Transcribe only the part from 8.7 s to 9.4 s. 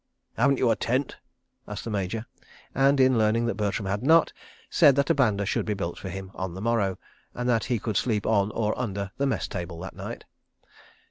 under the